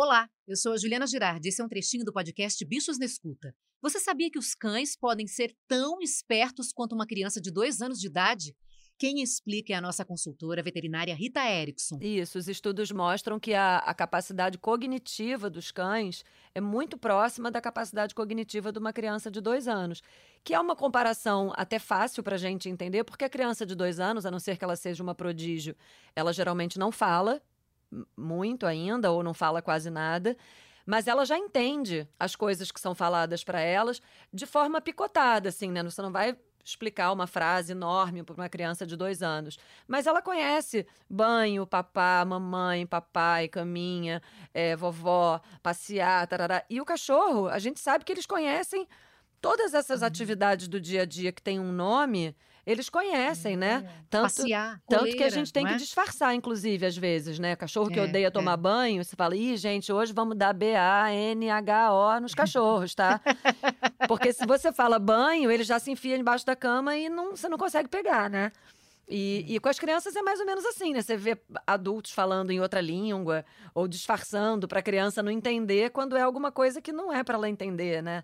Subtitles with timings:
[0.00, 1.48] Olá, eu sou a Juliana Girardi.
[1.48, 3.52] Esse é um trechinho do podcast Bichos na Escuta.
[3.82, 7.98] Você sabia que os cães podem ser tão espertos quanto uma criança de dois anos
[7.98, 8.54] de idade?
[8.96, 11.98] Quem explica é a nossa consultora veterinária Rita Erickson.
[12.00, 17.60] Isso, os estudos mostram que a, a, capacidade cognitiva dos cães é muito próxima da
[17.60, 20.00] capacidade cognitiva de uma criança de dois anos,
[20.44, 23.98] que é uma comparação até fácil para a gente entender, porque a criança de dois
[23.98, 25.74] anos, a não ser que ela seja uma prodígio,
[26.14, 27.42] ela geralmente não fala
[28.16, 30.36] muito ainda ou não fala quase nada
[30.88, 34.00] mas ela já entende as coisas que são faladas para elas
[34.32, 35.82] de forma picotada, assim, né?
[35.82, 39.58] Você não vai explicar uma frase enorme para uma criança de dois anos.
[39.86, 44.22] Mas ela conhece banho, papá, mamãe, papai, caminha,
[44.54, 46.64] é, vovó, passear, tarará.
[46.70, 48.88] E o cachorro, a gente sabe que eles conhecem
[49.42, 50.06] todas essas uhum.
[50.06, 52.34] atividades do dia a dia que tem um nome
[52.68, 53.82] eles conhecem, né?
[53.82, 54.04] É.
[54.10, 55.76] Tanto, Passear, tanto que a gente tem que é?
[55.76, 57.56] disfarçar, inclusive, às vezes, né?
[57.56, 58.56] Cachorro que é, odeia tomar é.
[58.58, 63.22] banho, você fala, ih, gente, hoje vamos dar B-A-N-H-O nos cachorros, tá?
[64.06, 67.48] Porque se você fala banho, ele já se enfia embaixo da cama e não, você
[67.48, 68.52] não consegue pegar, né?
[69.08, 71.00] E, e, com as crianças é mais ou menos assim, né?
[71.00, 76.18] Você vê adultos falando em outra língua ou disfarçando para a criança não entender quando
[76.18, 78.22] é alguma coisa que não é para ela entender, né?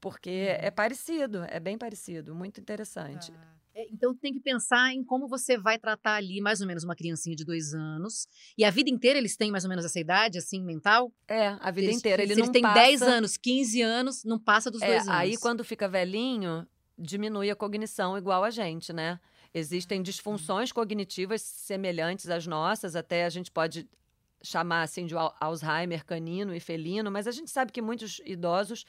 [0.00, 0.72] Porque é uhum.
[0.72, 3.30] parecido, é bem parecido, muito interessante.
[3.36, 3.61] Ah.
[3.74, 6.94] É, então tem que pensar em como você vai tratar ali mais ou menos uma
[6.94, 8.26] criancinha de dois anos.
[8.56, 11.10] E a vida inteira eles têm mais ou menos essa idade, assim, mental?
[11.26, 12.22] É, a vida eles, inteira.
[12.22, 12.80] Ele se não eles têm passa...
[12.80, 15.20] 10 anos, 15 anos, não passa dos é, dois anos.
[15.20, 16.66] Aí quando fica velhinho,
[16.98, 19.18] diminui a cognição igual a gente, né?
[19.54, 23.88] Existem ah, disfunções cognitivas semelhantes às nossas, até a gente pode
[24.42, 28.84] chamar assim de Alzheimer canino e felino, mas a gente sabe que muitos idosos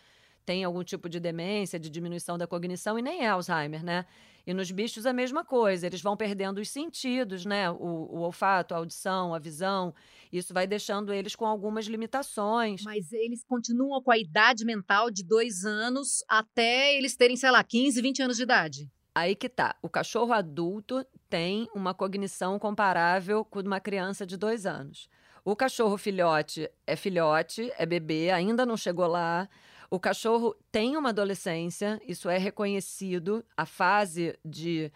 [0.45, 4.05] têm algum tipo de demência, de diminuição da cognição e nem é Alzheimer, né?
[4.45, 7.69] E nos bichos a mesma coisa, eles vão perdendo os sentidos, né?
[7.71, 9.93] O, o, olfato, a audição, a visão.
[10.31, 12.83] Isso vai deixando eles com algumas limitações.
[12.83, 17.63] Mas eles continuam com a idade mental de dois anos até eles terem, sei lá,
[17.63, 18.91] 15, 20 anos de idade.
[19.15, 19.75] Aí que tá.
[19.81, 25.07] O cachorro adulto tem uma cognição comparável com uma criança de dois anos.
[25.45, 29.47] O cachorro filhote é filhote, é bebê, ainda não chegou lá.
[29.93, 33.45] O cachorro tem uma adolescência, isso é reconhecido.
[33.55, 34.91] A fase de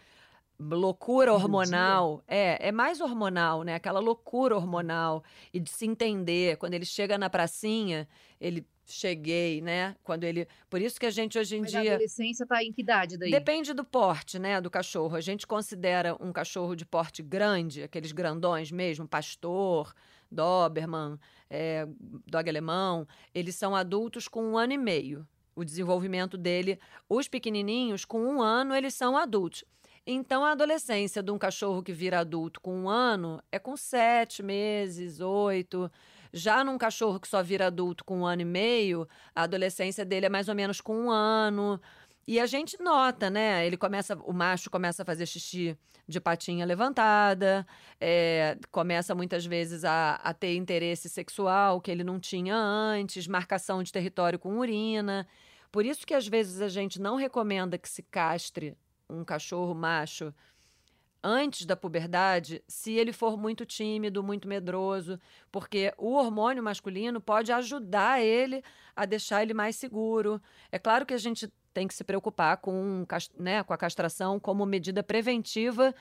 [0.59, 3.75] loucura hormonal é é mais hormonal, né?
[3.75, 6.57] Aquela loucura hormonal e de se entender.
[6.57, 8.07] Quando ele chega na pracinha,
[8.41, 9.95] ele cheguei, né?
[10.03, 10.47] Quando ele.
[10.67, 11.91] Por isso que a gente hoje em Mas dia.
[11.91, 13.29] A adolescência está em que idade daí?
[13.29, 14.59] Depende do porte, né?
[14.59, 15.15] Do cachorro.
[15.15, 19.93] A gente considera um cachorro de porte grande, aqueles grandões mesmo, pastor,
[20.31, 21.87] Doberman, é,
[22.25, 25.27] dog alemão, eles são adultos com um ano e meio.
[25.55, 26.79] O desenvolvimento dele,
[27.09, 29.63] os pequenininhos, com um ano, eles são adultos.
[30.09, 34.41] Então, a adolescência de um cachorro que vira adulto com um ano é com sete
[34.41, 35.91] meses, oito.
[36.31, 40.27] Já num cachorro que só vira adulto com um ano e meio, a adolescência dele
[40.27, 41.81] é mais ou menos com um ano.
[42.27, 43.65] E a gente nota, né?
[43.65, 47.65] Ele começa, o macho começa a fazer xixi de patinha levantada,
[48.01, 53.81] é, começa muitas vezes a, a, ter interesse sexual que ele não tinha antes, marcação
[53.81, 55.25] de território com urina.
[55.71, 58.77] Por isso que às vezes a gente não recomenda que se castre
[59.09, 60.33] um cachorro macho
[61.23, 65.19] antes da puberdade, se ele for muito tímido, muito medroso,
[65.51, 68.63] porque o hormônio masculino pode ajudar ele
[68.95, 70.41] a deixar ele mais seguro.
[70.71, 73.05] É claro que a gente tem que se preocupar com,
[73.37, 75.93] né, com a castração como medida preventiva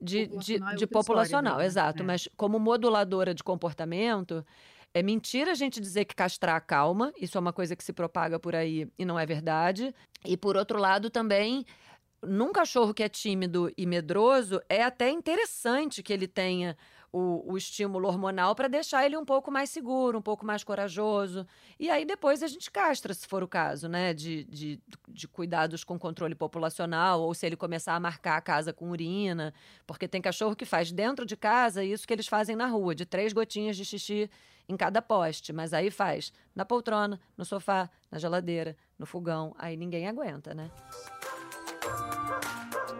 [0.00, 1.66] de populacional, de, de populacional né?
[1.66, 2.02] exato.
[2.02, 2.06] É.
[2.06, 4.44] Mas como moduladora de comportamento,
[4.92, 8.40] é mentira a gente dizer que castrar calma, isso é uma coisa que se propaga
[8.40, 9.94] por aí e não é verdade.
[10.24, 11.64] E por outro lado, também
[12.20, 16.76] num cachorro que é tímido e medroso, é até interessante que ele tenha
[17.12, 21.46] o, o estímulo hormonal para deixar ele um pouco mais seguro, um pouco mais corajoso.
[21.78, 24.14] E aí depois a gente castra, se for o caso, né?
[24.14, 28.72] De, de, de cuidados com controle populacional, ou se ele começar a marcar a casa
[28.72, 29.52] com urina.
[29.86, 33.04] Porque tem cachorro que faz dentro de casa isso que eles fazem na rua, de
[33.04, 34.30] três gotinhas de xixi
[34.68, 35.52] em cada poste.
[35.52, 39.54] Mas aí faz na poltrona, no sofá, na geladeira, no fogão.
[39.58, 40.70] Aí ninguém aguenta, né?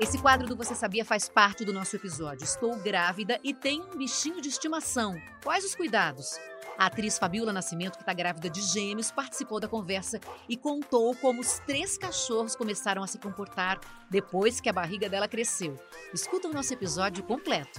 [0.00, 2.42] Esse quadro do Você Sabia faz parte do nosso episódio.
[2.42, 5.20] Estou grávida e tenho um bichinho de estimação.
[5.44, 6.38] Quais os cuidados?
[6.78, 10.18] A atriz Fabiola Nascimento, que está grávida de gêmeos, participou da conversa
[10.48, 15.28] e contou como os três cachorros começaram a se comportar depois que a barriga dela
[15.28, 15.78] cresceu.
[16.14, 17.78] Escuta o nosso episódio completo.